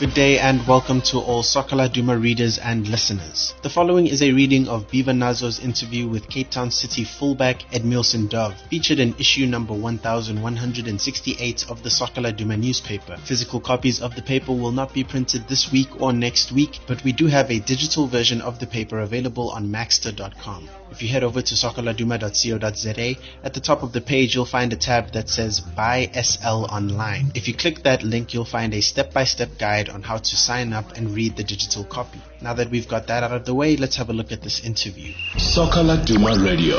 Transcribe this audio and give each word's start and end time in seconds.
Good 0.00 0.14
day 0.14 0.38
and 0.38 0.66
welcome 0.66 1.02
to 1.10 1.18
all 1.18 1.42
Soccer 1.42 1.76
Laduma 1.76 2.18
readers 2.18 2.56
and 2.56 2.88
listeners. 2.88 3.52
The 3.60 3.68
following 3.68 4.06
is 4.06 4.22
a 4.22 4.32
reading 4.32 4.66
of 4.66 4.88
Biva 4.88 5.14
Nazo's 5.14 5.60
interview 5.60 6.08
with 6.08 6.30
Cape 6.30 6.48
Town 6.48 6.70
City 6.70 7.04
fullback 7.04 7.64
Edmilson 7.70 8.30
Dove, 8.30 8.54
featured 8.70 8.98
in 8.98 9.14
issue 9.18 9.44
number 9.44 9.74
1168 9.74 11.66
of 11.68 11.82
the 11.82 11.90
Soccer 11.90 12.22
Laduma 12.22 12.58
newspaper. 12.58 13.18
Physical 13.18 13.60
copies 13.60 14.00
of 14.00 14.14
the 14.14 14.22
paper 14.22 14.52
will 14.52 14.72
not 14.72 14.94
be 14.94 15.04
printed 15.04 15.46
this 15.48 15.70
week 15.70 16.00
or 16.00 16.14
next 16.14 16.50
week, 16.50 16.78
but 16.86 17.04
we 17.04 17.12
do 17.12 17.26
have 17.26 17.50
a 17.50 17.58
digital 17.58 18.06
version 18.06 18.40
of 18.40 18.58
the 18.58 18.66
paper 18.66 19.00
available 19.00 19.50
on 19.50 19.68
magzter.com. 19.68 20.70
If 20.90 21.02
you 21.02 21.08
head 21.08 21.22
over 21.24 21.42
to 21.42 21.54
soccerladuma.co.za, 21.54 23.14
at 23.44 23.54
the 23.54 23.60
top 23.60 23.82
of 23.82 23.92
the 23.92 24.00
page 24.00 24.34
you'll 24.34 24.46
find 24.46 24.72
a 24.72 24.76
tab 24.76 25.12
that 25.12 25.28
says 25.28 25.60
Buy 25.60 26.10
SL 26.14 26.64
Online. 26.64 27.30
If 27.34 27.46
you 27.46 27.54
click 27.54 27.82
that 27.82 28.02
link, 28.02 28.32
you'll 28.34 28.44
find 28.46 28.74
a 28.74 28.80
step-by-step 28.80 29.58
guide 29.58 29.89
on 29.90 30.02
how 30.02 30.18
to 30.18 30.36
sign 30.36 30.72
up 30.72 30.96
and 30.96 31.14
read 31.14 31.36
the 31.36 31.44
digital 31.44 31.84
copy. 31.84 32.20
Now 32.40 32.54
that 32.54 32.70
we've 32.70 32.88
got 32.88 33.06
that 33.08 33.22
out 33.22 33.32
of 33.32 33.44
the 33.44 33.54
way, 33.54 33.76
let's 33.76 33.96
have 33.96 34.10
a 34.10 34.12
look 34.12 34.32
at 34.32 34.42
this 34.42 34.64
interview. 34.64 35.12
Soccer 35.36 35.80
Laduma 35.80 36.42
Radio. 36.44 36.78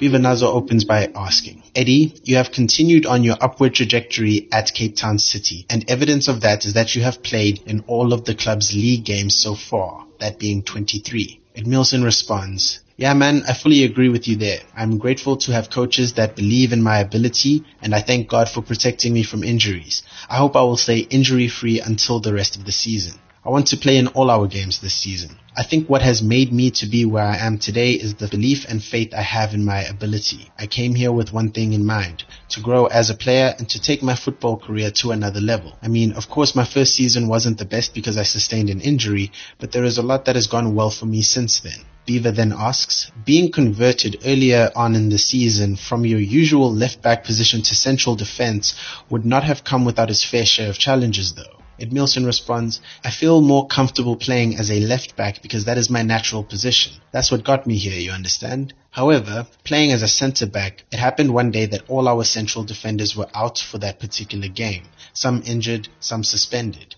Vivanazo 0.00 0.42
opens 0.42 0.84
by 0.84 1.08
asking, 1.14 1.62
Eddie, 1.74 2.20
you 2.22 2.36
have 2.36 2.52
continued 2.52 3.06
on 3.06 3.24
your 3.24 3.36
upward 3.40 3.74
trajectory 3.74 4.46
at 4.52 4.74
Cape 4.74 4.94
Town 4.94 5.18
City, 5.18 5.64
and 5.70 5.90
evidence 5.90 6.28
of 6.28 6.42
that 6.42 6.66
is 6.66 6.74
that 6.74 6.94
you 6.94 7.02
have 7.02 7.22
played 7.22 7.62
in 7.64 7.82
all 7.86 8.12
of 8.12 8.26
the 8.26 8.34
club's 8.34 8.74
league 8.74 9.04
games 9.04 9.34
so 9.34 9.54
far, 9.54 10.04
that 10.20 10.38
being 10.38 10.62
23. 10.62 11.40
Edmilson 11.56 12.04
responds, 12.04 12.80
yeah, 12.98 13.12
man, 13.12 13.42
I 13.46 13.52
fully 13.52 13.84
agree 13.84 14.08
with 14.08 14.26
you 14.26 14.36
there. 14.36 14.60
I'm 14.74 14.96
grateful 14.96 15.36
to 15.36 15.52
have 15.52 15.68
coaches 15.68 16.14
that 16.14 16.34
believe 16.34 16.72
in 16.72 16.82
my 16.82 16.98
ability, 17.00 17.62
and 17.82 17.94
I 17.94 18.00
thank 18.00 18.26
God 18.26 18.48
for 18.48 18.62
protecting 18.62 19.12
me 19.12 19.22
from 19.22 19.44
injuries. 19.44 20.02
I 20.30 20.38
hope 20.38 20.56
I 20.56 20.62
will 20.62 20.78
stay 20.78 21.00
injury 21.00 21.48
free 21.48 21.78
until 21.78 22.20
the 22.20 22.32
rest 22.32 22.56
of 22.56 22.64
the 22.64 22.72
season. 22.72 23.18
I 23.44 23.50
want 23.50 23.66
to 23.68 23.76
play 23.76 23.98
in 23.98 24.08
all 24.08 24.30
our 24.30 24.46
games 24.46 24.80
this 24.80 24.94
season. 24.94 25.36
I 25.54 25.62
think 25.62 25.90
what 25.90 26.00
has 26.00 26.22
made 26.22 26.54
me 26.54 26.70
to 26.70 26.86
be 26.86 27.04
where 27.04 27.22
I 27.22 27.36
am 27.36 27.58
today 27.58 27.92
is 27.92 28.14
the 28.14 28.28
belief 28.28 28.64
and 28.66 28.82
faith 28.82 29.12
I 29.12 29.20
have 29.20 29.52
in 29.52 29.64
my 29.64 29.82
ability. 29.82 30.50
I 30.58 30.66
came 30.66 30.94
here 30.94 31.12
with 31.12 31.34
one 31.34 31.52
thing 31.52 31.74
in 31.74 31.84
mind, 31.84 32.24
to 32.48 32.60
grow 32.60 32.86
as 32.86 33.10
a 33.10 33.14
player 33.14 33.54
and 33.58 33.68
to 33.68 33.80
take 33.80 34.02
my 34.02 34.16
football 34.16 34.56
career 34.56 34.90
to 35.02 35.10
another 35.10 35.40
level. 35.40 35.78
I 35.82 35.88
mean, 35.88 36.12
of 36.12 36.30
course 36.30 36.56
my 36.56 36.64
first 36.64 36.94
season 36.94 37.28
wasn't 37.28 37.58
the 37.58 37.66
best 37.66 37.92
because 37.92 38.16
I 38.16 38.22
sustained 38.22 38.70
an 38.70 38.80
injury, 38.80 39.32
but 39.58 39.70
there 39.70 39.84
is 39.84 39.98
a 39.98 40.02
lot 40.02 40.24
that 40.24 40.34
has 40.34 40.46
gone 40.46 40.74
well 40.74 40.90
for 40.90 41.04
me 41.04 41.20
since 41.20 41.60
then. 41.60 41.84
Beaver 42.06 42.30
then 42.30 42.52
asks, 42.56 43.10
being 43.24 43.50
converted 43.50 44.20
earlier 44.24 44.70
on 44.76 44.94
in 44.94 45.08
the 45.08 45.18
season 45.18 45.74
from 45.74 46.06
your 46.06 46.20
usual 46.20 46.72
left 46.72 47.02
back 47.02 47.24
position 47.24 47.62
to 47.62 47.74
central 47.74 48.14
defense 48.14 48.76
would 49.10 49.26
not 49.26 49.42
have 49.42 49.64
come 49.64 49.84
without 49.84 50.08
its 50.08 50.22
fair 50.22 50.46
share 50.46 50.70
of 50.70 50.78
challenges 50.78 51.34
though. 51.34 51.56
Edmilson 51.80 52.24
responds, 52.24 52.80
I 53.04 53.10
feel 53.10 53.42
more 53.42 53.66
comfortable 53.66 54.16
playing 54.16 54.56
as 54.56 54.70
a 54.70 54.80
left 54.80 55.16
back 55.16 55.42
because 55.42 55.64
that 55.64 55.78
is 55.78 55.90
my 55.90 56.02
natural 56.02 56.44
position. 56.44 56.92
That's 57.10 57.30
what 57.30 57.44
got 57.44 57.66
me 57.66 57.76
here, 57.76 57.98
you 57.98 58.12
understand? 58.12 58.72
However, 58.90 59.46
playing 59.64 59.90
as 59.92 60.02
a 60.02 60.08
centre 60.08 60.46
back, 60.46 60.84
it 60.92 60.98
happened 60.98 61.34
one 61.34 61.50
day 61.50 61.66
that 61.66 61.90
all 61.90 62.08
our 62.08 62.24
central 62.24 62.64
defenders 62.64 63.16
were 63.16 63.28
out 63.34 63.58
for 63.58 63.78
that 63.78 63.98
particular 63.98 64.48
game. 64.48 64.84
Some 65.12 65.42
injured, 65.44 65.88
some 66.00 66.22
suspended. 66.22 66.94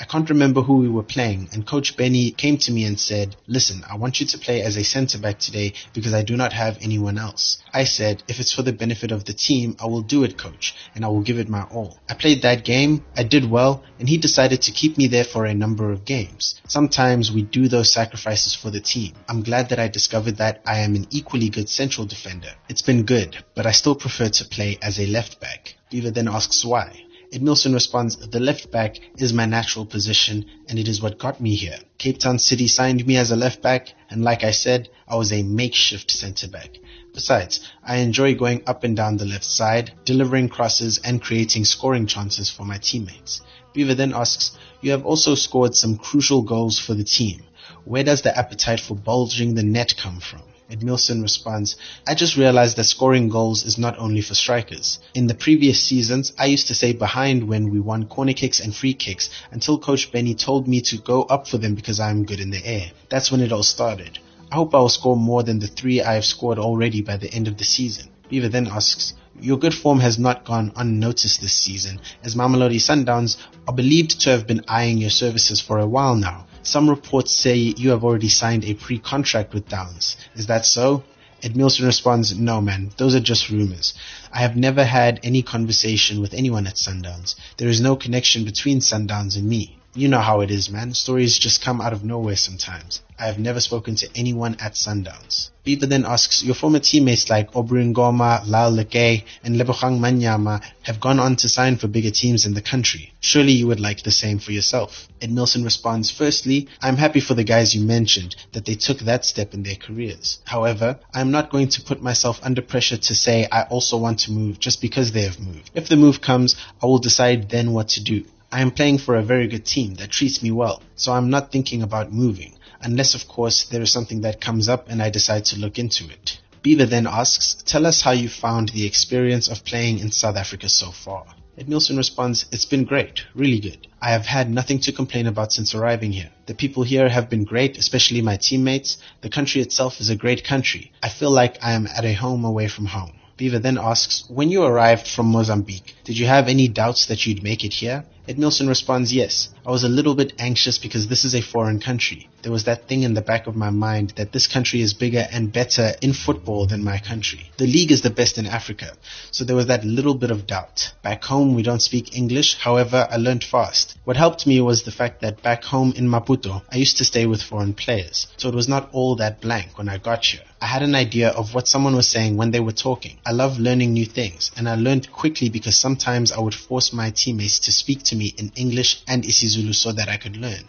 I 0.00 0.04
can't 0.04 0.30
remember 0.30 0.62
who 0.62 0.78
we 0.78 0.88
were 0.88 1.02
playing, 1.02 1.50
and 1.52 1.66
Coach 1.66 1.96
Benni 1.96 2.30
came 2.36 2.56
to 2.58 2.72
me 2.72 2.84
and 2.84 2.98
said, 2.98 3.36
Listen, 3.46 3.84
I 3.88 3.96
want 3.96 4.20
you 4.20 4.26
to 4.26 4.38
play 4.38 4.62
as 4.62 4.76
a 4.76 4.84
centre 4.84 5.18
back 5.18 5.38
today 5.38 5.74
because 5.92 6.14
I 6.14 6.22
do 6.22 6.36
not 6.36 6.52
have 6.54 6.78
anyone 6.80 7.18
else. 7.18 7.62
I 7.74 7.84
said, 7.84 8.22
If 8.26 8.40
it's 8.40 8.52
for 8.52 8.62
the 8.62 8.72
benefit 8.72 9.12
of 9.12 9.26
the 9.26 9.34
team, 9.34 9.76
I 9.78 9.86
will 9.86 10.00
do 10.00 10.24
it, 10.24 10.38
coach, 10.38 10.74
and 10.94 11.04
I 11.04 11.08
will 11.08 11.20
give 11.20 11.38
it 11.38 11.48
my 11.48 11.64
all. 11.64 11.98
I 12.08 12.14
played 12.14 12.42
that 12.42 12.64
game, 12.64 13.04
I 13.16 13.22
did 13.22 13.50
well, 13.50 13.82
and 13.98 14.08
he 14.08 14.16
decided 14.16 14.62
to 14.62 14.72
keep 14.72 14.96
me 14.96 15.08
there 15.08 15.24
for 15.24 15.44
a 15.44 15.54
number 15.54 15.92
of 15.92 16.06
games. 16.06 16.60
Sometimes 16.66 17.30
we 17.30 17.42
do 17.42 17.68
those 17.68 17.92
sacrifices 17.92 18.54
for 18.54 18.70
the 18.70 18.80
team. 18.80 19.12
I'm 19.28 19.42
glad 19.42 19.68
that 19.68 19.78
I 19.78 19.88
discovered 19.88 20.38
that 20.38 20.62
I 20.66 20.78
am 20.80 20.94
an 20.94 21.06
equally 21.10 21.50
good 21.50 21.68
central 21.68 22.06
defender. 22.06 22.54
It's 22.68 22.82
been 22.82 23.04
good, 23.04 23.44
but 23.54 23.66
I 23.66 23.72
still 23.72 23.94
prefer 23.94 24.30
to 24.30 24.44
play 24.46 24.78
as 24.80 24.98
a 24.98 25.06
left 25.06 25.38
back. 25.38 25.74
Beaver 25.90 26.10
then 26.10 26.28
asks 26.28 26.64
why. 26.64 27.04
Edmilson 27.32 27.72
responds, 27.72 28.16
the 28.16 28.38
left 28.38 28.70
back 28.70 29.00
is 29.16 29.32
my 29.32 29.46
natural 29.46 29.86
position 29.86 30.44
and 30.68 30.78
it 30.78 30.86
is 30.86 31.00
what 31.00 31.18
got 31.18 31.40
me 31.40 31.54
here. 31.54 31.78
Cape 31.96 32.18
Town 32.18 32.38
City 32.38 32.68
signed 32.68 33.06
me 33.06 33.16
as 33.16 33.30
a 33.30 33.36
left 33.36 33.62
back 33.62 33.94
and 34.10 34.22
like 34.22 34.44
I 34.44 34.50
said, 34.50 34.90
I 35.08 35.16
was 35.16 35.32
a 35.32 35.42
makeshift 35.42 36.10
centre 36.10 36.48
back. 36.48 36.78
Besides, 37.14 37.60
I 37.82 37.96
enjoy 37.96 38.34
going 38.34 38.62
up 38.66 38.84
and 38.84 38.94
down 38.94 39.16
the 39.16 39.24
left 39.24 39.44
side, 39.44 39.92
delivering 40.04 40.50
crosses 40.50 40.98
and 40.98 41.22
creating 41.22 41.64
scoring 41.64 42.06
chances 42.06 42.50
for 42.50 42.64
my 42.64 42.76
teammates. 42.76 43.40
Beaver 43.72 43.94
then 43.94 44.12
asks, 44.12 44.52
you 44.82 44.90
have 44.90 45.06
also 45.06 45.34
scored 45.34 45.74
some 45.74 45.96
crucial 45.96 46.42
goals 46.42 46.78
for 46.78 46.92
the 46.92 47.04
team. 47.04 47.44
Where 47.86 48.04
does 48.04 48.20
the 48.20 48.36
appetite 48.36 48.80
for 48.80 48.94
bulging 48.94 49.54
the 49.54 49.62
net 49.62 49.96
come 49.96 50.20
from? 50.20 50.42
Edmilson 50.72 51.20
responds, 51.20 51.76
I 52.06 52.14
just 52.14 52.36
realized 52.36 52.76
that 52.76 52.84
scoring 52.84 53.28
goals 53.28 53.64
is 53.64 53.76
not 53.76 53.98
only 53.98 54.22
for 54.22 54.34
strikers. 54.34 54.98
In 55.14 55.26
the 55.26 55.34
previous 55.34 55.82
seasons, 55.82 56.32
I 56.38 56.46
used 56.46 56.68
to 56.68 56.74
stay 56.74 56.94
behind 56.94 57.46
when 57.46 57.70
we 57.70 57.78
won 57.78 58.06
corner 58.06 58.32
kicks 58.32 58.58
and 58.58 58.74
free 58.74 58.94
kicks 58.94 59.28
until 59.50 59.78
Coach 59.78 60.10
Benni 60.10 60.34
told 60.34 60.66
me 60.66 60.80
to 60.80 60.96
go 60.96 61.24
up 61.24 61.46
for 61.46 61.58
them 61.58 61.74
because 61.74 62.00
I'm 62.00 62.24
good 62.24 62.40
in 62.40 62.50
the 62.50 62.64
air. 62.64 62.90
That's 63.10 63.30
when 63.30 63.42
it 63.42 63.52
all 63.52 63.62
started. 63.62 64.18
I 64.50 64.56
hope 64.56 64.74
I 64.74 64.78
will 64.78 64.88
score 64.88 65.16
more 65.16 65.42
than 65.42 65.58
the 65.58 65.66
three 65.66 66.00
I 66.02 66.14
have 66.14 66.24
scored 66.24 66.58
already 66.58 67.02
by 67.02 67.18
the 67.18 67.32
end 67.32 67.48
of 67.48 67.58
the 67.58 67.64
season. 67.64 68.08
Beaver 68.30 68.48
then 68.48 68.66
asks, 68.66 69.12
your 69.40 69.58
good 69.58 69.74
form 69.74 70.00
has 70.00 70.18
not 70.18 70.44
gone 70.44 70.72
unnoticed 70.76 71.40
this 71.40 71.54
season, 71.54 72.00
as 72.22 72.34
Mamelodi 72.34 72.76
Sundowns 72.76 73.36
are 73.66 73.74
believed 73.74 74.20
to 74.20 74.30
have 74.30 74.46
been 74.46 74.64
eyeing 74.68 74.98
your 74.98 75.10
services 75.10 75.60
for 75.60 75.78
a 75.78 75.86
while 75.86 76.14
now. 76.14 76.46
Some 76.64 76.88
reports 76.88 77.32
say 77.32 77.56
you 77.56 77.90
have 77.90 78.04
already 78.04 78.28
signed 78.28 78.64
a 78.64 78.74
pre-contract 78.74 79.52
with 79.52 79.68
Downs. 79.68 80.16
Is 80.36 80.46
that 80.46 80.64
so? 80.64 81.02
Edmilson 81.42 81.84
responds, 81.84 82.38
no 82.38 82.60
man, 82.60 82.92
those 82.98 83.16
are 83.16 83.20
just 83.20 83.50
rumors. 83.50 83.94
I 84.32 84.38
have 84.42 84.56
never 84.56 84.84
had 84.84 85.18
any 85.24 85.42
conversation 85.42 86.20
with 86.20 86.34
anyone 86.34 86.68
at 86.68 86.76
Sundowns. 86.76 87.34
There 87.56 87.68
is 87.68 87.80
no 87.80 87.96
connection 87.96 88.44
between 88.44 88.78
Sundowns 88.78 89.36
and 89.36 89.48
me. 89.48 89.76
You 89.94 90.08
know 90.08 90.20
how 90.20 90.40
it 90.40 90.50
is, 90.50 90.70
man. 90.70 90.94
Stories 90.94 91.38
just 91.38 91.62
come 91.62 91.82
out 91.82 91.92
of 91.92 92.02
nowhere 92.02 92.36
sometimes. 92.36 93.02
I 93.18 93.26
have 93.26 93.38
never 93.38 93.60
spoken 93.60 93.94
to 93.96 94.08
anyone 94.14 94.56
at 94.58 94.72
Sundowns. 94.72 95.50
Beaver 95.64 95.84
then 95.84 96.06
asks, 96.06 96.42
your 96.42 96.54
former 96.54 96.78
teammates 96.78 97.28
like 97.28 97.54
Aubrey 97.54 97.84
Ngoma, 97.84 98.46
Lyle 98.46 98.72
Lakay, 98.72 99.24
and 99.44 99.56
Lebogang 99.56 100.00
Manyama 100.00 100.62
have 100.84 100.98
gone 100.98 101.20
on 101.20 101.36
to 101.36 101.48
sign 101.50 101.76
for 101.76 101.88
bigger 101.88 102.10
teams 102.10 102.46
in 102.46 102.54
the 102.54 102.62
country. 102.62 103.12
Surely 103.20 103.52
you 103.52 103.66
would 103.66 103.80
like 103.80 104.02
the 104.02 104.10
same 104.10 104.38
for 104.38 104.52
yourself. 104.52 105.08
Edmilson 105.20 105.62
responds, 105.62 106.10
firstly, 106.10 106.68
I'm 106.80 106.96
happy 106.96 107.20
for 107.20 107.34
the 107.34 107.44
guys 107.44 107.74
you 107.74 107.82
mentioned 107.82 108.34
that 108.52 108.64
they 108.64 108.76
took 108.76 109.00
that 109.00 109.26
step 109.26 109.52
in 109.52 109.62
their 109.62 109.76
careers. 109.76 110.38
However, 110.46 111.00
I'm 111.12 111.30
not 111.30 111.50
going 111.50 111.68
to 111.68 111.82
put 111.82 112.00
myself 112.00 112.40
under 112.42 112.62
pressure 112.62 112.96
to 112.96 113.14
say 113.14 113.46
I 113.52 113.64
also 113.64 113.98
want 113.98 114.20
to 114.20 114.32
move 114.32 114.58
just 114.58 114.80
because 114.80 115.12
they 115.12 115.24
have 115.24 115.38
moved. 115.38 115.70
If 115.74 115.90
the 115.90 115.96
move 115.96 116.22
comes, 116.22 116.56
I 116.82 116.86
will 116.86 116.98
decide 116.98 117.50
then 117.50 117.74
what 117.74 117.88
to 117.90 118.02
do. 118.02 118.24
I 118.54 118.60
am 118.60 118.70
playing 118.70 118.98
for 118.98 119.16
a 119.16 119.22
very 119.22 119.48
good 119.48 119.64
team 119.64 119.94
that 119.94 120.10
treats 120.10 120.42
me 120.42 120.50
well, 120.50 120.82
so 120.94 121.12
I'm 121.12 121.30
not 121.30 121.50
thinking 121.50 121.82
about 121.82 122.12
moving, 122.12 122.58
unless 122.82 123.14
of 123.14 123.26
course 123.26 123.64
there 123.64 123.80
is 123.80 123.90
something 123.90 124.20
that 124.20 124.42
comes 124.42 124.68
up 124.68 124.90
and 124.90 125.02
I 125.02 125.08
decide 125.08 125.46
to 125.46 125.58
look 125.58 125.78
into 125.78 126.04
it. 126.10 126.38
Beaver 126.62 126.84
then 126.84 127.06
asks, 127.06 127.62
tell 127.64 127.86
us 127.86 128.02
how 128.02 128.10
you 128.10 128.28
found 128.28 128.68
the 128.68 128.84
experience 128.84 129.48
of 129.48 129.64
playing 129.64 130.00
in 130.00 130.10
South 130.10 130.36
Africa 130.36 130.68
so 130.68 130.90
far. 130.90 131.24
Edmilson 131.58 131.96
responds, 131.96 132.44
it's 132.52 132.66
been 132.66 132.84
great, 132.84 133.22
really 133.34 133.58
good. 133.58 133.86
I 134.02 134.10
have 134.10 134.26
had 134.26 134.50
nothing 134.50 134.80
to 134.80 134.92
complain 134.92 135.26
about 135.26 135.54
since 135.54 135.74
arriving 135.74 136.12
here. 136.12 136.30
The 136.44 136.54
people 136.54 136.82
here 136.82 137.08
have 137.08 137.30
been 137.30 137.44
great, 137.44 137.78
especially 137.78 138.20
my 138.20 138.36
teammates. 138.36 138.98
The 139.22 139.30
country 139.30 139.62
itself 139.62 139.98
is 139.98 140.10
a 140.10 140.16
great 140.16 140.44
country. 140.44 140.92
I 141.02 141.08
feel 141.08 141.30
like 141.30 141.56
I 141.62 141.72
am 141.72 141.86
at 141.86 142.04
a 142.04 142.12
home 142.12 142.44
away 142.44 142.68
from 142.68 142.84
home. 142.84 143.12
Beaver 143.38 143.60
then 143.60 143.78
asks, 143.78 144.24
when 144.28 144.50
you 144.50 144.62
arrived 144.62 145.08
from 145.08 145.26
Mozambique, 145.26 145.94
did 146.04 146.18
you 146.18 146.26
have 146.26 146.48
any 146.48 146.68
doubts 146.68 147.06
that 147.06 147.24
you'd 147.26 147.42
make 147.42 147.64
it 147.64 147.72
here? 147.72 148.04
Edmilson 148.28 148.68
responds, 148.68 149.12
yes. 149.12 149.48
I 149.66 149.70
was 149.70 149.82
a 149.82 149.88
little 149.88 150.14
bit 150.14 150.32
anxious 150.38 150.78
because 150.78 151.08
this 151.08 151.24
is 151.24 151.34
a 151.34 151.40
foreign 151.40 151.80
country. 151.80 152.28
There 152.42 152.52
was 152.52 152.64
that 152.64 152.88
thing 152.88 153.02
in 153.02 153.14
the 153.14 153.20
back 153.20 153.46
of 153.46 153.56
my 153.56 153.70
mind 153.70 154.14
that 154.16 154.32
this 154.32 154.46
country 154.46 154.80
is 154.80 154.94
bigger 154.94 155.26
and 155.30 155.52
better 155.52 155.92
in 156.00 156.12
football 156.12 156.66
than 156.66 156.84
my 156.84 156.98
country. 156.98 157.50
The 157.56 157.66
league 157.66 157.92
is 157.92 158.02
the 158.02 158.10
best 158.10 158.38
in 158.38 158.46
Africa. 158.46 158.92
So 159.30 159.44
there 159.44 159.56
was 159.56 159.66
that 159.66 159.84
little 159.84 160.14
bit 160.14 160.30
of 160.30 160.46
doubt. 160.46 160.92
Back 161.02 161.24
home, 161.24 161.54
we 161.54 161.62
don't 161.62 161.82
speak 161.82 162.16
English. 162.16 162.58
However, 162.58 163.08
I 163.10 163.16
learned 163.16 163.44
fast. 163.44 163.96
What 164.04 164.16
helped 164.16 164.46
me 164.46 164.60
was 164.60 164.82
the 164.82 164.90
fact 164.90 165.20
that 165.22 165.42
back 165.42 165.64
home 165.64 165.92
in 165.96 166.08
Maputo, 166.08 166.62
I 166.70 166.76
used 166.76 166.98
to 166.98 167.04
stay 167.04 167.26
with 167.26 167.42
foreign 167.42 167.74
players. 167.74 168.26
So 168.36 168.48
it 168.48 168.54
was 168.54 168.68
not 168.68 168.90
all 168.92 169.16
that 169.16 169.40
blank 169.40 169.78
when 169.78 169.88
I 169.88 169.98
got 169.98 170.24
here. 170.24 170.42
I 170.60 170.66
had 170.66 170.82
an 170.82 170.94
idea 170.94 171.30
of 171.30 171.54
what 171.54 171.66
someone 171.66 171.96
was 171.96 172.06
saying 172.06 172.36
when 172.36 172.52
they 172.52 172.60
were 172.60 172.70
talking. 172.70 173.18
I 173.26 173.32
love 173.32 173.58
learning 173.58 173.94
new 173.94 174.06
things 174.06 174.52
and 174.56 174.68
I 174.68 174.76
learned 174.76 175.10
quickly 175.10 175.48
because 175.48 175.76
sometimes 175.76 176.30
I 176.30 176.38
would 176.38 176.54
force 176.54 176.92
my 176.92 177.10
teammates 177.10 177.58
to 177.60 177.72
speak 177.72 178.04
to 178.04 178.11
me 178.16 178.34
in 178.36 178.52
English 178.56 179.02
and 179.06 179.24
isiZulu 179.24 179.74
so 179.74 179.92
that 179.92 180.08
I 180.08 180.16
could 180.16 180.36
learn. 180.36 180.68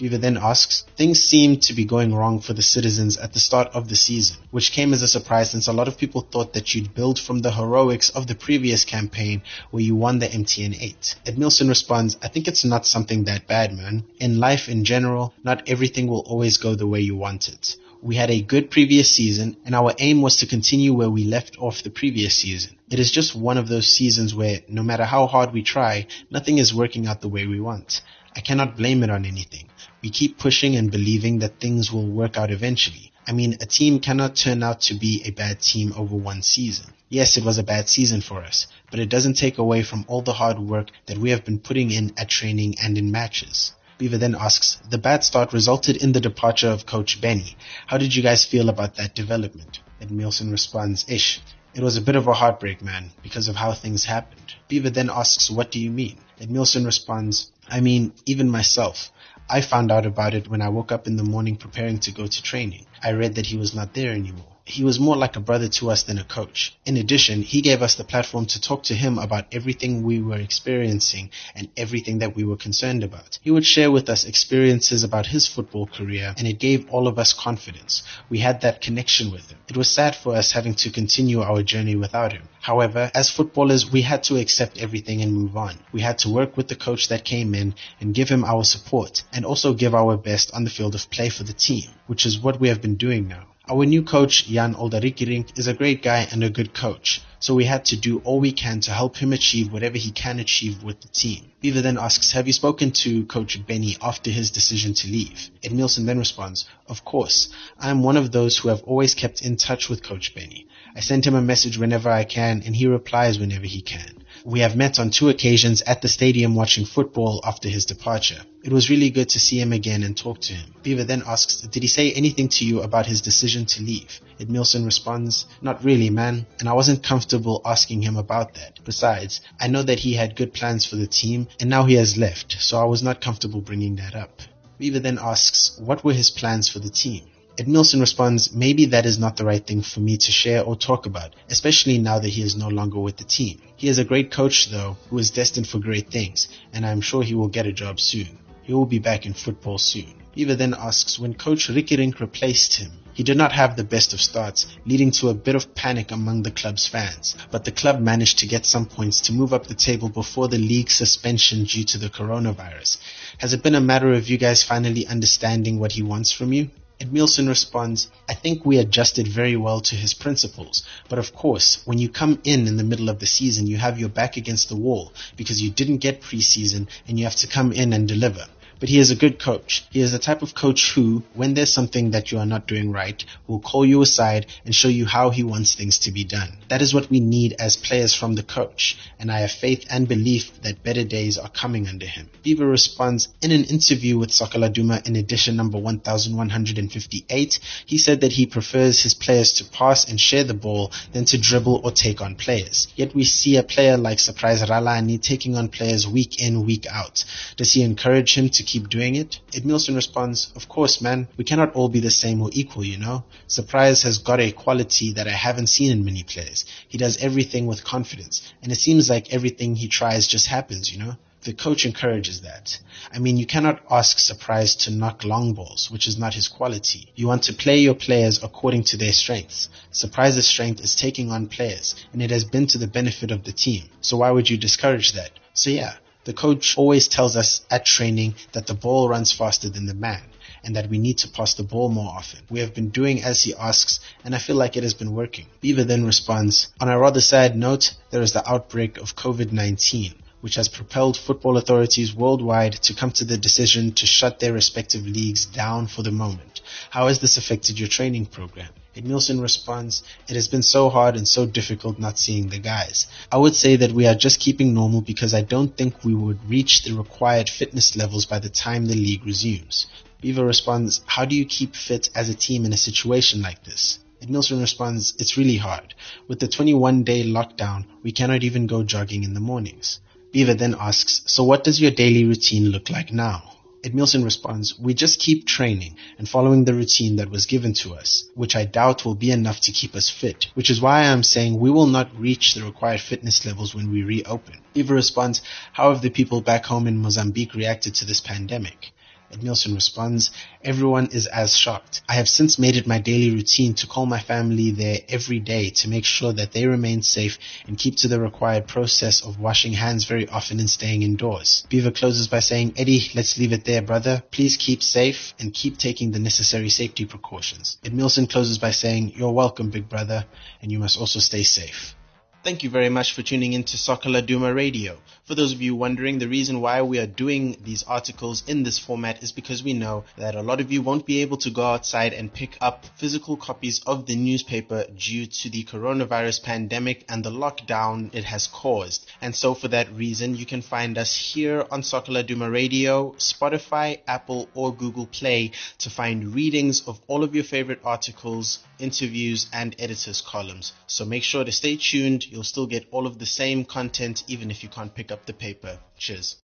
Beaver 0.00 0.16
then 0.16 0.38
asks, 0.38 0.84
things 0.96 1.22
seem 1.22 1.58
to 1.58 1.74
be 1.74 1.84
going 1.84 2.14
wrong 2.14 2.40
for 2.40 2.54
the 2.54 2.62
citizens 2.62 3.18
at 3.18 3.34
the 3.34 3.38
start 3.38 3.68
of 3.74 3.90
the 3.90 3.96
season, 3.96 4.38
which 4.50 4.72
came 4.72 4.94
as 4.94 5.02
a 5.02 5.08
surprise 5.08 5.50
since 5.50 5.68
a 5.68 5.74
lot 5.74 5.88
of 5.88 5.98
people 5.98 6.22
thought 6.22 6.54
that 6.54 6.74
you'd 6.74 6.94
build 6.94 7.18
from 7.18 7.40
the 7.40 7.52
heroics 7.52 8.08
of 8.08 8.26
the 8.26 8.34
previous 8.34 8.86
campaign 8.86 9.42
where 9.70 9.82
you 9.82 9.94
won 9.94 10.18
the 10.18 10.26
MTN 10.26 10.80
8. 10.80 11.16
Edmilson 11.26 11.68
responds, 11.68 12.16
I 12.22 12.28
think 12.28 12.48
it's 12.48 12.64
not 12.64 12.86
something 12.86 13.24
that 13.24 13.46
bad, 13.46 13.76
man. 13.76 14.04
In 14.18 14.38
life 14.38 14.70
in 14.70 14.84
general, 14.84 15.34
not 15.44 15.68
everything 15.68 16.06
will 16.06 16.20
always 16.20 16.56
go 16.56 16.74
the 16.74 16.86
way 16.86 17.00
you 17.00 17.14
want 17.14 17.48
it. 17.48 17.76
We 18.02 18.16
had 18.16 18.30
a 18.30 18.40
good 18.40 18.70
previous 18.70 19.10
season 19.10 19.58
and 19.66 19.74
our 19.74 19.92
aim 19.98 20.22
was 20.22 20.36
to 20.36 20.46
continue 20.46 20.94
where 20.94 21.10
we 21.10 21.24
left 21.24 21.58
off 21.58 21.82
the 21.82 21.90
previous 21.90 22.34
season. 22.34 22.76
It 22.90 22.98
is 22.98 23.10
just 23.10 23.34
one 23.34 23.58
of 23.58 23.68
those 23.68 23.88
seasons 23.88 24.34
where 24.34 24.60
no 24.68 24.82
matter 24.82 25.04
how 25.04 25.26
hard 25.26 25.52
we 25.52 25.62
try, 25.62 26.06
nothing 26.30 26.56
is 26.56 26.72
working 26.74 27.06
out 27.06 27.20
the 27.20 27.28
way 27.28 27.46
we 27.46 27.60
want. 27.60 28.00
I 28.34 28.40
cannot 28.40 28.76
blame 28.76 29.02
it 29.02 29.10
on 29.10 29.26
anything. 29.26 29.68
We 30.02 30.08
keep 30.08 30.38
pushing 30.38 30.76
and 30.76 30.90
believing 30.90 31.40
that 31.40 31.60
things 31.60 31.92
will 31.92 32.06
work 32.06 32.38
out 32.38 32.50
eventually. 32.50 33.12
I 33.26 33.32
mean, 33.32 33.58
a 33.60 33.66
team 33.66 34.00
cannot 34.00 34.34
turn 34.34 34.62
out 34.62 34.80
to 34.82 34.94
be 34.94 35.22
a 35.26 35.30
bad 35.30 35.60
team 35.60 35.92
over 35.94 36.16
one 36.16 36.40
season. 36.40 36.94
Yes, 37.10 37.36
it 37.36 37.44
was 37.44 37.58
a 37.58 37.62
bad 37.62 37.88
season 37.88 38.22
for 38.22 38.42
us, 38.42 38.66
but 38.90 39.00
it 39.00 39.10
doesn't 39.10 39.34
take 39.34 39.58
away 39.58 39.82
from 39.82 40.06
all 40.08 40.22
the 40.22 40.32
hard 40.32 40.58
work 40.58 40.88
that 41.06 41.18
we 41.18 41.30
have 41.30 41.44
been 41.44 41.58
putting 41.58 41.90
in 41.90 42.14
at 42.16 42.28
training 42.28 42.76
and 42.82 42.96
in 42.96 43.10
matches. 43.10 43.72
Beaver 44.00 44.16
then 44.16 44.34
asks, 44.34 44.78
the 44.88 44.96
bad 44.96 45.24
start 45.24 45.52
resulted 45.52 45.98
in 45.98 46.12
the 46.12 46.22
departure 46.22 46.70
of 46.70 46.86
Coach 46.86 47.20
Benni. 47.20 47.54
How 47.86 47.98
did 47.98 48.16
you 48.16 48.22
guys 48.22 48.46
feel 48.46 48.70
about 48.70 48.94
that 48.94 49.14
development? 49.14 49.80
Edmilson 50.00 50.50
responds, 50.50 51.04
Ish, 51.06 51.42
it 51.74 51.82
was 51.82 51.98
a 51.98 52.00
bit 52.00 52.16
of 52.16 52.26
a 52.26 52.32
heartbreak, 52.32 52.80
man, 52.80 53.10
because 53.22 53.48
of 53.48 53.56
how 53.56 53.74
things 53.74 54.06
happened. 54.06 54.54
Beaver 54.68 54.88
then 54.88 55.10
asks, 55.10 55.50
what 55.50 55.70
do 55.70 55.78
you 55.78 55.90
mean? 55.90 56.16
Edmilson 56.40 56.86
responds, 56.86 57.52
I 57.68 57.82
mean, 57.82 58.14
even 58.24 58.48
myself. 58.48 59.12
I 59.50 59.60
found 59.60 59.92
out 59.92 60.06
about 60.06 60.32
it 60.32 60.48
when 60.48 60.62
I 60.62 60.70
woke 60.70 60.92
up 60.92 61.06
in 61.06 61.16
the 61.16 61.22
morning 61.22 61.56
preparing 61.56 61.98
to 61.98 62.10
go 62.10 62.26
to 62.26 62.42
training. 62.42 62.86
I 63.02 63.12
read 63.12 63.34
that 63.34 63.44
he 63.44 63.58
was 63.58 63.74
not 63.74 63.92
there 63.92 64.12
anymore. 64.12 64.56
He 64.70 64.84
was 64.84 65.00
more 65.00 65.16
like 65.16 65.34
a 65.34 65.40
brother 65.40 65.66
to 65.68 65.90
us 65.90 66.04
than 66.04 66.16
a 66.16 66.22
coach. 66.22 66.76
In 66.86 66.96
addition, 66.96 67.42
he 67.42 67.60
gave 67.60 67.82
us 67.82 67.96
the 67.96 68.04
platform 68.04 68.46
to 68.46 68.60
talk 68.60 68.84
to 68.84 68.94
him 68.94 69.18
about 69.18 69.46
everything 69.50 70.04
we 70.04 70.22
were 70.22 70.38
experiencing 70.38 71.30
and 71.56 71.68
everything 71.76 72.20
that 72.20 72.36
we 72.36 72.44
were 72.44 72.56
concerned 72.56 73.02
about. 73.02 73.40
He 73.42 73.50
would 73.50 73.66
share 73.66 73.90
with 73.90 74.08
us 74.08 74.24
experiences 74.24 75.02
about 75.02 75.26
his 75.26 75.48
football 75.48 75.88
career 75.88 76.34
and 76.38 76.46
it 76.46 76.60
gave 76.60 76.88
all 76.88 77.08
of 77.08 77.18
us 77.18 77.32
confidence. 77.32 78.04
We 78.28 78.38
had 78.38 78.60
that 78.60 78.80
connection 78.80 79.32
with 79.32 79.50
him. 79.50 79.58
It 79.68 79.76
was 79.76 79.90
sad 79.90 80.14
for 80.14 80.36
us 80.36 80.52
having 80.52 80.74
to 80.76 80.90
continue 80.90 81.40
our 81.40 81.64
journey 81.64 81.96
without 81.96 82.32
him. 82.32 82.48
However, 82.60 83.10
as 83.12 83.28
footballers, 83.28 83.90
we 83.90 84.02
had 84.02 84.22
to 84.24 84.36
accept 84.36 84.78
everything 84.78 85.20
and 85.20 85.34
move 85.34 85.56
on. 85.56 85.80
We 85.90 86.02
had 86.02 86.18
to 86.18 86.28
work 86.28 86.56
with 86.56 86.68
the 86.68 86.76
coach 86.76 87.08
that 87.08 87.24
came 87.24 87.56
in 87.56 87.74
and 88.00 88.14
give 88.14 88.28
him 88.28 88.44
our 88.44 88.62
support 88.62 89.24
and 89.32 89.44
also 89.44 89.74
give 89.74 89.96
our 89.96 90.16
best 90.16 90.52
on 90.54 90.62
the 90.62 90.70
field 90.70 90.94
of 90.94 91.10
play 91.10 91.28
for 91.28 91.42
the 91.42 91.54
team, 91.54 91.90
which 92.06 92.24
is 92.24 92.38
what 92.38 92.60
we 92.60 92.68
have 92.68 92.80
been 92.80 92.94
doing 92.94 93.26
now. 93.26 93.46
Our 93.70 93.86
new 93.86 94.02
coach, 94.02 94.48
Jan 94.48 94.74
Olde 94.74 95.00
Riekerink, 95.00 95.56
is 95.56 95.68
a 95.68 95.74
great 95.74 96.02
guy 96.02 96.26
and 96.32 96.42
a 96.42 96.50
good 96.50 96.74
coach, 96.74 97.22
so 97.38 97.54
we 97.54 97.66
had 97.66 97.84
to 97.84 97.96
do 97.96 98.18
all 98.24 98.40
we 98.40 98.50
can 98.50 98.80
to 98.80 98.90
help 98.90 99.16
him 99.16 99.32
achieve 99.32 99.72
whatever 99.72 99.96
he 99.96 100.10
can 100.10 100.40
achieve 100.40 100.82
with 100.82 101.00
the 101.00 101.06
team. 101.06 101.52
Beaver 101.60 101.80
then 101.80 101.96
asks, 101.96 102.32
have 102.32 102.48
you 102.48 102.52
spoken 102.52 102.90
to 102.90 103.26
Coach 103.26 103.64
Benni 103.64 103.96
after 104.02 104.28
his 104.28 104.50
decision 104.50 104.94
to 104.94 105.06
leave? 105.06 105.50
Edmilson 105.62 106.04
then 106.04 106.18
responds, 106.18 106.66
of 106.88 107.04
course. 107.04 107.48
I 107.78 107.90
am 107.90 108.02
one 108.02 108.16
of 108.16 108.32
those 108.32 108.58
who 108.58 108.70
have 108.70 108.82
always 108.82 109.14
kept 109.14 109.40
in 109.40 109.56
touch 109.56 109.88
with 109.88 110.02
Coach 110.02 110.34
Benni. 110.34 110.66
I 110.96 110.98
send 110.98 111.24
him 111.24 111.36
a 111.36 111.40
message 111.40 111.78
whenever 111.78 112.10
I 112.10 112.24
can 112.24 112.64
and 112.66 112.74
he 112.74 112.88
replies 112.88 113.38
whenever 113.38 113.66
he 113.66 113.82
can. 113.82 114.19
We 114.44 114.60
have 114.60 114.74
met 114.74 114.98
on 114.98 115.10
two 115.10 115.28
occasions 115.28 115.82
at 115.82 116.00
the 116.00 116.08
stadium 116.08 116.54
watching 116.54 116.86
football 116.86 117.40
after 117.44 117.68
his 117.68 117.84
departure. 117.84 118.40
It 118.64 118.72
was 118.72 118.88
really 118.88 119.10
good 119.10 119.28
to 119.30 119.40
see 119.40 119.60
him 119.60 119.72
again 119.72 120.02
and 120.02 120.16
talk 120.16 120.40
to 120.42 120.54
him. 120.54 120.74
Beaver 120.82 121.04
then 121.04 121.22
asks, 121.26 121.60
did 121.60 121.82
he 121.82 121.88
say 121.88 122.12
anything 122.12 122.48
to 122.48 122.64
you 122.64 122.82
about 122.82 123.06
his 123.06 123.20
decision 123.20 123.66
to 123.66 123.82
leave? 123.82 124.20
Edmilson 124.38 124.84
responds, 124.84 125.46
not 125.60 125.84
really, 125.84 126.10
man, 126.10 126.46
and 126.58 126.68
I 126.68 126.72
wasn't 126.72 127.02
comfortable 127.02 127.60
asking 127.64 128.02
him 128.02 128.16
about 128.16 128.54
that. 128.54 128.80
Besides, 128.84 129.40
I 129.60 129.68
know 129.68 129.82
that 129.82 130.00
he 130.00 130.14
had 130.14 130.36
good 130.36 130.54
plans 130.54 130.86
for 130.86 130.96
the 130.96 131.06
team, 131.06 131.48
and 131.60 131.68
now 131.68 131.84
he 131.84 131.94
has 131.94 132.16
left, 132.16 132.56
so 132.60 132.78
I 132.78 132.84
was 132.84 133.02
not 133.02 133.20
comfortable 133.20 133.60
bringing 133.60 133.96
that 133.96 134.14
up. 134.14 134.40
Beaver 134.78 135.00
then 135.00 135.18
asks, 135.20 135.78
what 135.78 136.02
were 136.02 136.14
his 136.14 136.30
plans 136.30 136.68
for 136.68 136.78
the 136.78 136.90
team? 136.90 137.24
Edmilson 137.60 138.00
responds, 138.00 138.54
maybe 138.54 138.86
that 138.86 139.04
is 139.04 139.18
not 139.18 139.36
the 139.36 139.44
right 139.44 139.66
thing 139.66 139.82
for 139.82 140.00
me 140.00 140.16
to 140.16 140.32
share 140.32 140.64
or 140.64 140.74
talk 140.74 141.04
about, 141.04 141.36
especially 141.50 141.98
now 141.98 142.18
that 142.18 142.30
he 142.30 142.40
is 142.40 142.56
no 142.56 142.68
longer 142.68 142.98
with 142.98 143.18
the 143.18 143.24
team. 143.24 143.60
He 143.76 143.88
is 143.88 143.98
a 143.98 144.04
great 144.04 144.30
coach 144.30 144.70
though, 144.70 144.96
who 145.10 145.18
is 145.18 145.30
destined 145.30 145.68
for 145.68 145.78
great 145.78 146.10
things, 146.10 146.48
and 146.72 146.86
I 146.86 146.90
am 146.90 147.02
sure 147.02 147.22
he 147.22 147.34
will 147.34 147.48
get 147.48 147.66
a 147.66 147.72
job 147.72 148.00
soon. 148.00 148.38
He 148.62 148.72
will 148.72 148.86
be 148.86 148.98
back 148.98 149.26
in 149.26 149.34
football 149.34 149.76
soon. 149.76 150.14
Beaver 150.34 150.54
then 150.54 150.72
asks, 150.72 151.18
when 151.18 151.34
coach 151.34 151.68
Riekerink 151.68 152.18
replaced 152.18 152.76
him, 152.76 152.92
he 153.12 153.22
did 153.22 153.36
not 153.36 153.52
have 153.52 153.76
the 153.76 153.84
best 153.84 154.14
of 154.14 154.22
starts, 154.22 154.66
leading 154.86 155.10
to 155.10 155.28
a 155.28 155.34
bit 155.34 155.54
of 155.54 155.74
panic 155.74 156.12
among 156.12 156.42
the 156.44 156.50
club's 156.50 156.86
fans, 156.86 157.36
but 157.50 157.66
the 157.66 157.72
club 157.72 158.00
managed 158.00 158.38
to 158.38 158.46
get 158.46 158.64
some 158.64 158.86
points 158.86 159.20
to 159.22 159.34
move 159.34 159.52
up 159.52 159.66
the 159.66 159.74
table 159.74 160.08
before 160.08 160.48
the 160.48 160.56
league 160.56 160.90
suspension 160.90 161.64
due 161.64 161.84
to 161.84 161.98
the 161.98 162.08
coronavirus. 162.08 162.96
Has 163.36 163.52
it 163.52 163.62
been 163.62 163.74
a 163.74 163.82
matter 163.82 164.14
of 164.14 164.30
you 164.30 164.38
guys 164.38 164.62
finally 164.62 165.06
understanding 165.06 165.78
what 165.78 165.92
he 165.92 166.02
wants 166.02 166.32
from 166.32 166.54
you? 166.54 166.70
Edmilson 167.00 167.48
responds, 167.48 168.08
I 168.28 168.34
think 168.34 168.66
we 168.66 168.76
adjusted 168.76 169.26
very 169.26 169.56
well 169.56 169.80
to 169.80 169.96
his 169.96 170.12
principles. 170.12 170.82
But 171.08 171.18
of 171.18 171.34
course, 171.34 171.80
when 171.86 171.98
you 171.98 172.10
come 172.10 172.40
in 172.44 172.68
in 172.68 172.76
the 172.76 172.84
middle 172.84 173.08
of 173.08 173.18
the 173.18 173.26
season, 173.26 173.66
you 173.66 173.78
have 173.78 173.98
your 173.98 174.10
back 174.10 174.36
against 174.36 174.68
the 174.68 174.76
wall 174.76 175.14
because 175.36 175.62
you 175.62 175.70
didn't 175.70 175.98
get 175.98 176.20
preseason 176.20 176.88
and 177.08 177.18
you 177.18 177.24
have 177.24 177.36
to 177.36 177.46
come 177.46 177.72
in 177.72 177.94
and 177.94 178.06
deliver. 178.06 178.46
But 178.80 178.88
he 178.88 178.98
is 178.98 179.10
a 179.10 179.16
good 179.16 179.38
coach. 179.38 179.84
He 179.90 180.00
is 180.00 180.12
the 180.12 180.18
type 180.18 180.40
of 180.40 180.54
coach 180.54 180.92
who, 180.94 181.22
when 181.34 181.52
there's 181.52 181.72
something 181.72 182.12
that 182.12 182.32
you 182.32 182.38
are 182.38 182.46
not 182.46 182.66
doing 182.66 182.90
right, 182.90 183.22
will 183.46 183.60
call 183.60 183.84
you 183.84 184.00
aside 184.00 184.46
and 184.64 184.74
show 184.74 184.88
you 184.88 185.04
how 185.04 185.28
he 185.28 185.42
wants 185.44 185.74
things 185.74 185.98
to 186.00 186.10
be 186.10 186.24
done. 186.24 186.56
That 186.68 186.80
is 186.80 186.94
what 186.94 187.10
we 187.10 187.20
need 187.20 187.54
as 187.58 187.76
players 187.76 188.14
from 188.14 188.34
the 188.34 188.42
coach, 188.42 188.98
and 189.18 189.30
I 189.30 189.40
have 189.40 189.50
faith 189.52 189.84
and 189.90 190.08
belief 190.08 190.62
that 190.62 190.82
better 190.82 191.04
days 191.04 191.36
are 191.36 191.50
coming 191.50 191.88
under 191.88 192.06
him. 192.06 192.30
Beaver 192.42 192.66
responds, 192.66 193.28
in 193.42 193.52
an 193.52 193.64
interview 193.64 194.16
with 194.16 194.32
Soccer 194.32 194.58
Laduma 194.58 195.06
in 195.06 195.14
edition 195.14 195.56
number 195.56 195.76
1158, 195.76 197.60
he 197.84 197.98
said 197.98 198.22
that 198.22 198.32
he 198.32 198.46
prefers 198.46 199.02
his 199.02 199.12
players 199.12 199.52
to 199.52 199.64
pass 199.66 200.08
and 200.08 200.18
share 200.18 200.44
the 200.44 200.54
ball 200.54 200.90
than 201.12 201.26
to 201.26 201.38
dribble 201.38 201.82
or 201.84 201.90
take 201.90 202.22
on 202.22 202.34
players. 202.34 202.88
Yet 202.96 203.14
we 203.14 203.24
see 203.24 203.56
a 203.56 203.62
player 203.62 203.98
like 203.98 204.18
Surprise 204.18 204.62
Ralani 204.62 205.20
taking 205.20 205.54
on 205.56 205.68
players 205.68 206.08
week 206.08 206.40
in, 206.40 206.64
week 206.64 206.86
out. 206.90 207.24
Does 207.56 207.74
he 207.74 207.82
encourage 207.82 208.34
him 208.34 208.48
to 208.48 208.69
keep 208.70 208.88
doing 208.88 209.16
it? 209.16 209.40
Edmilson 209.52 209.96
responds, 209.96 210.52
of 210.54 210.68
course, 210.68 211.00
man, 211.00 211.26
we 211.36 211.44
cannot 211.44 211.74
all 211.74 211.88
be 211.88 212.00
the 212.00 212.10
same 212.22 212.40
or 212.40 212.50
equal, 212.52 212.84
you 212.84 212.98
know? 212.98 213.24
Surprise 213.48 214.02
has 214.02 214.18
got 214.18 214.38
a 214.40 214.52
quality 214.52 215.12
that 215.14 215.26
I 215.26 215.32
haven't 215.46 215.66
seen 215.66 215.90
in 215.90 216.04
many 216.04 216.22
players. 216.22 216.64
He 216.88 216.98
does 216.98 217.16
everything 217.16 217.66
with 217.66 217.84
confidence, 217.84 218.42
and 218.62 218.70
it 218.70 218.76
seems 218.76 219.10
like 219.10 219.34
everything 219.34 219.74
he 219.74 219.88
tries 219.88 220.28
just 220.28 220.46
happens, 220.46 220.92
you 220.92 220.98
know? 220.98 221.16
The 221.42 221.54
coach 221.54 221.86
encourages 221.86 222.42
that. 222.42 222.78
I 223.10 223.18
mean, 223.18 223.38
you 223.38 223.46
cannot 223.46 223.80
ask 223.90 224.18
Surprise 224.18 224.76
to 224.82 224.90
knock 224.90 225.24
long 225.24 225.54
balls, 225.54 225.90
which 225.90 226.06
is 226.06 226.18
not 226.18 226.34
his 226.34 226.48
quality. 226.48 227.08
You 227.16 227.28
want 227.28 227.44
to 227.44 227.54
play 227.54 227.78
your 227.78 227.94
players 227.94 228.42
according 228.42 228.84
to 228.84 228.98
their 228.98 229.14
strengths. 229.14 229.70
Surprise's 229.90 230.46
strength 230.46 230.80
is 230.80 230.94
taking 230.94 231.32
on 231.32 231.48
players, 231.48 231.94
and 232.12 232.22
it 232.22 232.30
has 232.30 232.44
been 232.44 232.66
to 232.68 232.78
the 232.78 232.86
benefit 232.86 233.30
of 233.30 233.44
the 233.44 233.52
team. 233.52 233.84
So 234.02 234.18
why 234.18 234.30
would 234.30 234.50
you 234.50 234.58
discourage 234.58 235.14
that? 235.14 235.30
So 235.54 235.70
yeah, 235.70 235.94
the 236.24 236.32
coach 236.32 236.76
always 236.76 237.08
tells 237.08 237.36
us 237.36 237.62
at 237.70 237.84
training 237.84 238.34
that 238.52 238.66
the 238.66 238.74
ball 238.74 239.08
runs 239.08 239.32
faster 239.32 239.68
than 239.68 239.86
the 239.86 239.94
man 239.94 240.22
and 240.62 240.76
that 240.76 240.90
we 240.90 240.98
need 240.98 241.18
to 241.18 241.28
pass 241.28 241.54
the 241.54 241.62
ball 241.62 241.88
more 241.88 242.12
often. 242.12 242.40
We 242.50 242.60
have 242.60 242.74
been 242.74 242.90
doing 242.90 243.22
as 243.22 243.42
he 243.42 243.54
asks 243.54 244.00
and 244.24 244.34
I 244.34 244.38
feel 244.38 244.56
like 244.56 244.76
it 244.76 244.82
has 244.82 244.94
been 244.94 245.14
working. 245.14 245.46
Beaver 245.60 245.84
then 245.84 246.04
responds, 246.04 246.68
on 246.80 246.88
a 246.88 246.98
rather 246.98 247.20
sad 247.20 247.56
note, 247.56 247.94
there 248.10 248.22
is 248.22 248.32
the 248.32 248.48
outbreak 248.48 248.98
of 248.98 249.16
COVID-19 249.16 250.14
which 250.40 250.54
has 250.54 250.68
propelled 250.68 251.16
football 251.16 251.56
authorities 251.56 252.14
worldwide 252.14 252.72
to 252.72 252.94
come 252.94 253.10
to 253.10 253.24
the 253.24 253.36
decision 253.36 253.92
to 253.92 254.06
shut 254.06 254.40
their 254.40 254.52
respective 254.52 255.06
leagues 255.06 255.44
down 255.44 255.86
for 255.86 256.02
the 256.02 256.10
moment. 256.10 256.60
How 256.90 257.08
has 257.08 257.20
this 257.20 257.36
affected 257.36 257.78
your 257.78 257.88
training 257.88 258.26
program? 258.26 258.70
Edmilson 258.96 259.40
responds, 259.40 260.02
It 260.28 260.34
has 260.34 260.48
been 260.48 260.64
so 260.64 260.88
hard 260.88 261.14
and 261.14 261.28
so 261.28 261.46
difficult 261.46 262.00
not 262.00 262.18
seeing 262.18 262.48
the 262.48 262.58
guys. 262.58 263.06
I 263.30 263.36
would 263.36 263.54
say 263.54 263.76
that 263.76 263.92
we 263.92 264.06
are 264.08 264.16
just 264.16 264.40
keeping 264.40 264.74
normal 264.74 265.00
because 265.00 265.32
I 265.32 265.42
don't 265.42 265.76
think 265.76 266.04
we 266.04 266.12
would 266.12 266.50
reach 266.50 266.82
the 266.82 266.94
required 266.94 267.48
fitness 267.48 267.94
levels 267.94 268.26
by 268.26 268.40
the 268.40 268.48
time 268.48 268.86
the 268.86 268.96
league 268.96 269.24
resumes. 269.24 269.86
Beaver 270.20 270.44
responds, 270.44 271.02
How 271.06 271.24
do 271.24 271.36
you 271.36 271.44
keep 271.44 271.76
fit 271.76 272.10
as 272.16 272.28
a 272.28 272.34
team 272.34 272.64
in 272.64 272.72
a 272.72 272.76
situation 272.76 273.40
like 273.42 273.62
this? 273.62 274.00
Edmilson 274.20 274.60
responds, 274.60 275.14
It's 275.20 275.36
really 275.36 275.56
hard. 275.56 275.94
With 276.26 276.40
the 276.40 276.48
21 276.48 277.04
day 277.04 277.22
lockdown, 277.22 277.84
we 278.02 278.10
cannot 278.10 278.42
even 278.42 278.66
go 278.66 278.82
jogging 278.82 279.22
in 279.22 279.34
the 279.34 279.40
mornings. 279.40 280.00
Beaver 280.32 280.54
then 280.54 280.74
asks, 280.78 281.22
So 281.26 281.44
what 281.44 281.62
does 281.62 281.80
your 281.80 281.92
daily 281.92 282.24
routine 282.24 282.70
look 282.70 282.90
like 282.90 283.12
now? 283.12 283.59
Edmilson 283.82 284.24
responds, 284.24 284.78
we 284.78 284.92
just 284.92 285.20
keep 285.20 285.46
training 285.46 285.96
and 286.18 286.28
following 286.28 286.64
the 286.64 286.74
routine 286.74 287.16
that 287.16 287.30
was 287.30 287.46
given 287.46 287.72
to 287.74 287.94
us, 287.94 288.28
which 288.34 288.54
I 288.54 288.66
doubt 288.66 289.04
will 289.06 289.14
be 289.14 289.30
enough 289.30 289.60
to 289.62 289.72
keep 289.72 289.94
us 289.94 290.10
fit, 290.10 290.48
which 290.54 290.68
is 290.68 290.82
why 290.82 291.00
I 291.00 291.04
am 291.06 291.22
saying 291.22 291.58
we 291.58 291.70
will 291.70 291.86
not 291.86 292.18
reach 292.18 292.54
the 292.54 292.62
required 292.62 293.00
fitness 293.00 293.46
levels 293.46 293.74
when 293.74 293.90
we 293.90 294.02
reopen. 294.02 294.60
Eva 294.74 294.92
responds, 294.92 295.40
how 295.72 295.92
have 295.92 296.02
the 296.02 296.10
people 296.10 296.42
back 296.42 296.66
home 296.66 296.86
in 296.86 296.98
Mozambique 296.98 297.54
reacted 297.54 297.94
to 297.96 298.04
this 298.04 298.20
pandemic? 298.20 298.92
Edmilson 299.32 299.74
responds, 299.74 300.30
everyone 300.62 301.08
is 301.12 301.26
as 301.26 301.56
shocked. 301.56 302.02
I 302.08 302.14
have 302.14 302.28
since 302.28 302.58
made 302.58 302.76
it 302.76 302.86
my 302.86 302.98
daily 302.98 303.30
routine 303.30 303.74
to 303.74 303.86
call 303.86 304.06
my 304.06 304.20
family 304.20 304.70
there 304.70 304.98
every 305.08 305.38
day 305.38 305.70
to 305.70 305.88
make 305.88 306.04
sure 306.04 306.32
that 306.32 306.52
they 306.52 306.66
remain 306.66 307.02
safe 307.02 307.38
and 307.66 307.78
keep 307.78 307.96
to 307.96 308.08
the 308.08 308.20
required 308.20 308.66
process 308.66 309.24
of 309.24 309.38
washing 309.38 309.72
hands 309.72 310.04
very 310.04 310.28
often 310.28 310.60
and 310.60 310.68
staying 310.68 311.02
indoors. 311.02 311.66
Beaver 311.68 311.90
closes 311.90 312.28
by 312.28 312.40
saying, 312.40 312.74
Eddie, 312.76 313.10
let's 313.14 313.38
leave 313.38 313.52
it 313.52 313.64
there, 313.64 313.82
brother. 313.82 314.22
Please 314.30 314.56
keep 314.56 314.82
safe 314.82 315.34
and 315.38 315.54
keep 315.54 315.78
taking 315.78 316.10
the 316.10 316.18
necessary 316.18 316.68
safety 316.68 317.04
precautions. 317.04 317.78
And 317.84 317.94
Edmilson 317.94 318.30
closes 318.30 318.58
by 318.58 318.72
saying, 318.72 319.12
you're 319.16 319.32
welcome, 319.32 319.70
big 319.70 319.88
brother, 319.88 320.24
and 320.60 320.72
you 320.72 320.78
must 320.78 320.98
also 320.98 321.20
stay 321.20 321.42
safe. 321.42 321.94
Thank 322.42 322.62
you 322.62 322.70
very 322.70 322.88
much 322.88 323.12
for 323.12 323.20
tuning 323.20 323.52
in 323.52 323.64
to 323.64 323.76
Soccer 323.76 324.08
Laduma 324.08 324.54
Radio. 324.54 324.96
For 325.24 325.34
those 325.34 325.52
of 325.52 325.60
you 325.60 325.76
wondering, 325.76 326.18
the 326.18 326.26
reason 326.26 326.62
why 326.62 326.80
we 326.80 326.98
are 326.98 327.06
doing 327.06 327.58
these 327.62 327.82
articles 327.82 328.42
in 328.46 328.62
this 328.62 328.78
format 328.78 329.22
is 329.22 329.30
because 329.30 329.62
we 329.62 329.74
know 329.74 330.04
that 330.16 330.34
a 330.34 330.42
lot 330.42 330.58
of 330.58 330.72
you 330.72 330.80
won't 330.80 331.04
be 331.04 331.20
able 331.20 331.36
to 331.36 331.50
go 331.50 331.62
outside 331.62 332.14
and 332.14 332.32
pick 332.32 332.56
up 332.62 332.86
physical 332.96 333.36
copies 333.36 333.82
of 333.86 334.06
the 334.06 334.16
newspaper 334.16 334.86
due 334.96 335.26
to 335.26 335.50
the 335.50 335.64
coronavirus 335.64 336.42
pandemic 336.42 337.04
and 337.10 337.22
the 337.22 337.30
lockdown 337.30 338.12
it 338.14 338.24
has 338.24 338.46
caused. 338.46 339.06
And 339.20 339.36
so 339.36 339.52
for 339.52 339.68
that 339.68 339.92
reason, 339.92 340.34
you 340.34 340.46
can 340.46 340.62
find 340.62 340.96
us 340.96 341.14
here 341.14 341.66
on 341.70 341.82
Soccer 341.82 342.12
Laduma 342.12 342.50
Radio, 342.50 343.12
Spotify, 343.18 344.00
Apple, 344.08 344.48
or 344.54 344.74
Google 344.74 345.06
Play 345.06 345.52
to 345.78 345.90
find 345.90 346.34
readings 346.34 346.88
of 346.88 346.98
all 347.06 347.22
of 347.22 347.34
your 347.34 347.44
favorite 347.44 347.82
articles, 347.84 348.60
interviews, 348.78 349.46
and 349.52 349.76
editors 349.78 350.22
columns. 350.22 350.72
So 350.86 351.04
make 351.04 351.22
sure 351.22 351.44
to 351.44 351.52
stay 351.52 351.76
tuned 351.76 352.29
You'll 352.30 352.44
still 352.44 352.66
get 352.66 352.86
all 352.92 353.08
of 353.08 353.18
the 353.18 353.26
same 353.26 353.64
content 353.64 354.22
even 354.28 354.52
if 354.52 354.62
you 354.62 354.68
can't 354.68 354.94
pick 354.94 355.10
up 355.10 355.26
the 355.26 355.32
paper. 355.32 355.80
Cheers. 355.98 356.36